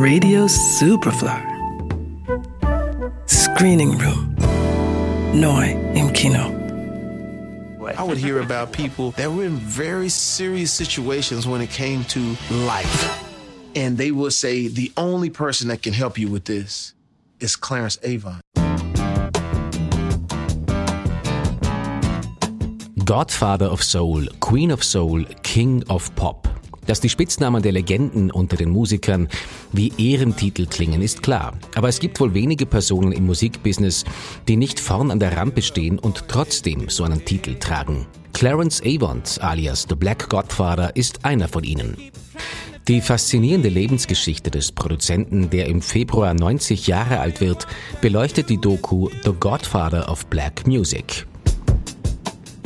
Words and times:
Radio 0.00 0.46
Superfly. 0.46 1.38
Screening 3.26 3.98
Room. 3.98 4.34
Noi 5.34 5.76
im 5.94 6.10
Kino. 6.14 6.48
I 7.98 8.02
would 8.02 8.16
hear 8.16 8.40
about 8.40 8.72
people 8.72 9.10
that 9.18 9.30
were 9.30 9.44
in 9.44 9.56
very 9.56 10.08
serious 10.08 10.72
situations 10.72 11.46
when 11.46 11.60
it 11.60 11.68
came 11.68 12.04
to 12.04 12.34
life. 12.50 13.22
And 13.76 13.98
they 13.98 14.10
would 14.10 14.32
say, 14.32 14.68
the 14.68 14.90
only 14.96 15.28
person 15.28 15.68
that 15.68 15.82
can 15.82 15.92
help 15.92 16.16
you 16.16 16.28
with 16.28 16.46
this 16.46 16.94
is 17.38 17.54
Clarence 17.54 17.98
Avon. 18.02 18.40
Godfather 23.04 23.66
of 23.66 23.82
Soul, 23.82 24.24
Queen 24.40 24.70
of 24.70 24.82
Soul, 24.82 25.24
King 25.42 25.84
of 25.90 26.14
Pop. 26.16 26.48
Dass 26.86 27.00
die 27.00 27.08
Spitznamen 27.08 27.62
der 27.62 27.72
Legenden 27.72 28.30
unter 28.30 28.56
den 28.56 28.70
Musikern 28.70 29.28
wie 29.72 29.92
Ehrentitel 29.98 30.66
klingen, 30.66 31.02
ist 31.02 31.22
klar. 31.22 31.52
Aber 31.74 31.88
es 31.88 32.00
gibt 32.00 32.18
wohl 32.20 32.34
wenige 32.34 32.66
Personen 32.66 33.12
im 33.12 33.26
Musikbusiness, 33.26 34.04
die 34.48 34.56
nicht 34.56 34.80
vorn 34.80 35.10
an 35.10 35.20
der 35.20 35.36
Rampe 35.36 35.62
stehen 35.62 35.98
und 35.98 36.24
trotzdem 36.28 36.88
so 36.88 37.04
einen 37.04 37.24
Titel 37.24 37.54
tragen. 37.56 38.06
Clarence 38.32 38.82
Avant, 38.84 39.38
alias 39.42 39.86
The 39.88 39.94
Black 39.94 40.28
Godfather, 40.28 40.96
ist 40.96 41.24
einer 41.24 41.48
von 41.48 41.64
ihnen. 41.64 41.96
Die 42.88 43.00
faszinierende 43.00 43.68
Lebensgeschichte 43.68 44.50
des 44.50 44.72
Produzenten, 44.72 45.50
der 45.50 45.66
im 45.66 45.82
Februar 45.82 46.34
90 46.34 46.86
Jahre 46.86 47.20
alt 47.20 47.40
wird, 47.40 47.66
beleuchtet 48.00 48.48
die 48.48 48.58
Doku 48.58 49.08
The 49.22 49.32
Godfather 49.38 50.10
of 50.10 50.26
Black 50.26 50.66
Music. 50.66 51.26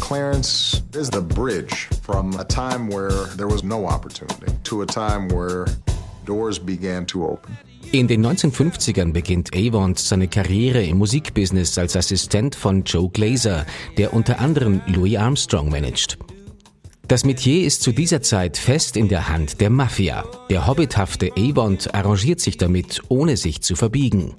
Clarence 0.00 0.82
is 0.96 1.10
the 1.12 1.20
bridge 1.20 1.88
from 2.08 2.34
a 2.40 2.44
time 2.44 2.88
where 2.88 3.26
there 3.36 3.46
was 3.46 3.62
no 3.62 3.86
opportunity 3.86 4.50
to 4.64 4.80
a 4.80 4.86
time 4.86 5.28
where 5.28 5.66
doors 6.24 6.58
began 6.58 7.04
to 7.06 7.26
open. 7.26 7.56
In 7.92 8.06
den 8.06 8.24
1950ern 8.24 9.12
beginnt 9.12 9.50
Avant 9.54 9.98
seine 9.98 10.28
Karriere 10.28 10.84
im 10.84 10.98
Musikbusiness 10.98 11.78
als 11.78 11.96
Assistent 11.96 12.54
von 12.54 12.84
Joe 12.84 13.08
Glazer, 13.10 13.66
der 13.96 14.12
unter 14.14 14.40
anderem 14.40 14.80
Louis 14.86 15.16
Armstrong 15.16 15.70
managt. 15.70 16.18
Das 17.06 17.24
Metier 17.24 17.66
ist 17.66 17.82
zu 17.82 17.92
dieser 17.92 18.20
Zeit 18.20 18.58
fest 18.58 18.96
in 18.96 19.08
der 19.08 19.28
Hand 19.28 19.60
der 19.60 19.70
Mafia. 19.70 20.24
Der 20.50 20.66
hobbithafte 20.66 21.32
Avant 21.36 21.94
arrangiert 21.94 22.40
sich 22.40 22.58
damit, 22.58 23.02
ohne 23.08 23.38
sich 23.38 23.62
zu 23.62 23.76
verbiegen. 23.76 24.34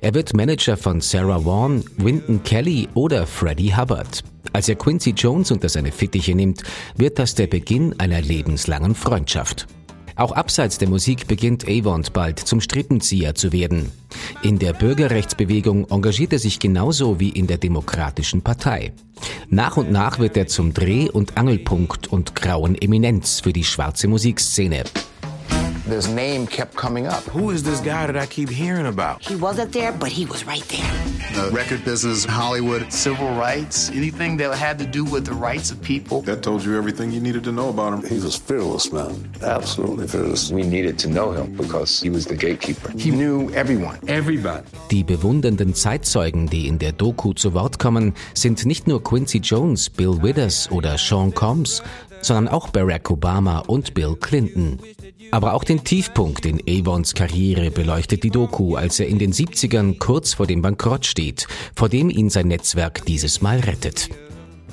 Er 0.00 0.14
wird 0.14 0.34
Manager 0.34 0.76
von 0.76 1.00
Sarah 1.00 1.44
Vaughan, 1.44 1.84
Wynton 1.96 2.42
Kelly 2.42 2.88
oder 2.94 3.26
Freddie 3.26 3.74
Hubbard. 3.76 4.22
Als 4.52 4.68
er 4.68 4.76
Quincy 4.76 5.10
Jones 5.10 5.50
unter 5.50 5.68
seine 5.68 5.92
Fittiche 5.92 6.34
nimmt, 6.34 6.62
wird 6.96 7.18
das 7.18 7.34
der 7.34 7.46
Beginn 7.46 7.98
einer 7.98 8.20
lebenslangen 8.20 8.94
Freundschaft. 8.94 9.66
Auch 10.16 10.32
abseits 10.32 10.78
der 10.78 10.88
Musik 10.88 11.26
beginnt 11.26 11.68
Avant 11.68 12.12
bald 12.12 12.38
zum 12.38 12.60
Strippenzieher 12.60 13.34
zu 13.34 13.52
werden. 13.52 13.90
In 14.42 14.60
der 14.60 14.72
Bürgerrechtsbewegung 14.72 15.90
engagiert 15.90 16.32
er 16.32 16.38
sich 16.38 16.60
genauso 16.60 17.18
wie 17.18 17.30
in 17.30 17.48
der 17.48 17.58
Demokratischen 17.58 18.42
Partei. 18.42 18.92
Nach 19.48 19.76
und 19.76 19.90
nach 19.90 20.20
wird 20.20 20.36
er 20.36 20.46
zum 20.46 20.72
Dreh- 20.72 21.10
und 21.10 21.36
Angelpunkt 21.36 22.06
und 22.06 22.36
grauen 22.36 22.80
Eminenz 22.80 23.40
für 23.40 23.52
die 23.52 23.64
schwarze 23.64 24.06
Musikszene. 24.06 24.84
This 25.86 26.08
name 26.08 26.46
kept 26.46 26.74
coming 26.74 27.06
up. 27.06 27.22
Who 27.24 27.50
is 27.50 27.62
this 27.62 27.80
guy 27.80 28.06
that 28.06 28.16
I 28.16 28.24
keep 28.24 28.48
hearing 28.48 28.86
about? 28.86 29.22
He 29.22 29.36
wasn't 29.36 29.70
there, 29.70 29.92
but 29.92 30.10
he 30.10 30.24
was 30.24 30.46
right 30.46 30.64
there. 30.68 30.90
The 31.34 31.50
record 31.54 31.84
business, 31.84 32.24
Hollywood, 32.24 32.90
Civil 32.90 33.28
rights, 33.34 33.90
anything 33.90 34.38
that 34.38 34.56
had 34.56 34.78
to 34.78 34.86
do 34.86 35.04
with 35.04 35.26
the 35.26 35.34
rights 35.34 35.70
of 35.70 35.82
people. 35.82 36.22
that 36.22 36.42
told 36.42 36.64
you 36.64 36.78
everything 36.78 37.12
you 37.12 37.20
needed 37.20 37.44
to 37.44 37.52
know 37.52 37.68
about 37.68 37.92
him. 37.92 38.02
He 38.02 38.18
was 38.18 38.34
fearless, 38.34 38.92
man. 38.92 39.30
Absolutely 39.42 40.08
fearless. 40.08 40.50
We 40.50 40.62
needed 40.62 40.98
to 41.00 41.08
know 41.08 41.32
him 41.32 41.54
because 41.54 42.00
he 42.00 42.08
was 42.08 42.24
the 42.24 42.36
gatekeeper. 42.36 42.90
He 42.96 43.10
knew 43.10 43.50
everyone. 43.50 43.98
Everybody. 44.06 44.64
Die 44.90 45.04
bewundernden 45.04 45.74
Zeitzeugen, 45.74 46.46
die 46.48 46.66
in 46.66 46.78
der 46.78 46.92
Doku 46.92 47.34
zu 47.34 47.52
Wort 47.52 47.78
kommen, 47.78 48.14
sind 48.32 48.64
nicht 48.64 48.86
nur 48.86 49.02
Quincy 49.04 49.38
Jones, 49.38 49.90
Bill 49.90 50.22
Withers 50.22 50.70
oder 50.70 50.96
Sean 50.96 51.34
Combs, 51.34 51.82
sondern 52.24 52.48
auch 52.48 52.68
Barack 52.68 53.10
Obama 53.10 53.58
und 53.60 53.94
Bill 53.94 54.16
Clinton. 54.18 54.78
Aber 55.30 55.54
auch 55.54 55.64
den 55.64 55.84
Tiefpunkt 55.84 56.46
in 56.46 56.60
Avons 56.68 57.14
Karriere 57.14 57.70
beleuchtet 57.70 58.22
die 58.22 58.30
Doku, 58.30 58.76
als 58.76 59.00
er 59.00 59.08
in 59.08 59.18
den 59.18 59.32
70ern 59.32 59.98
kurz 59.98 60.34
vor 60.34 60.46
dem 60.46 60.62
Bankrott 60.62 61.06
steht, 61.06 61.46
vor 61.74 61.88
dem 61.88 62.10
ihn 62.10 62.30
sein 62.30 62.48
Netzwerk 62.48 63.04
dieses 63.04 63.42
Mal 63.42 63.60
rettet. 63.60 64.08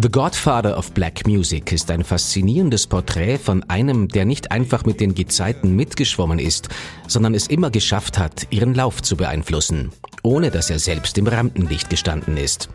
The 0.00 0.10
Godfather 0.10 0.76
of 0.76 0.90
Black 0.90 1.24
Music 1.24 1.70
ist 1.70 1.88
ein 1.88 2.02
faszinierendes 2.02 2.88
Porträt 2.88 3.38
von 3.38 3.62
einem, 3.70 4.08
der 4.08 4.24
nicht 4.24 4.50
einfach 4.50 4.84
mit 4.84 4.98
den 4.98 5.14
Gezeiten 5.14 5.76
mitgeschwommen 5.76 6.40
ist, 6.40 6.68
sondern 7.06 7.32
es 7.32 7.46
immer 7.46 7.70
geschafft 7.70 8.18
hat, 8.18 8.48
ihren 8.50 8.74
Lauf 8.74 9.02
zu 9.02 9.16
beeinflussen, 9.16 9.92
ohne 10.24 10.50
dass 10.50 10.68
er 10.68 10.80
selbst 10.80 11.16
im 11.16 11.28
Rampenlicht 11.28 11.90
gestanden 11.90 12.36
ist. 12.36 12.70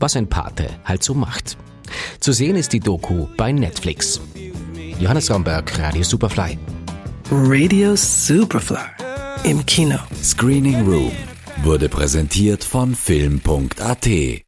Was 0.00 0.16
ein 0.16 0.28
Pate 0.28 0.68
halt 0.84 1.04
so 1.04 1.14
macht. 1.14 1.56
Zu 2.20 2.32
sehen 2.32 2.56
ist 2.56 2.74
die 2.74 2.80
Doku 2.80 3.26
bei 3.38 3.50
Netflix. 3.50 4.20
Johannes 4.98 5.30
Romberg, 5.30 5.78
Radio 5.78 6.02
Superfly. 6.02 6.58
Radio 7.30 7.96
Superfly. 7.96 8.76
Im 9.44 9.64
Kino. 9.64 9.98
Screening 10.22 10.86
Room 10.86 11.12
wurde 11.62 11.88
präsentiert 11.88 12.62
von 12.62 12.94
Film.at 12.94 14.44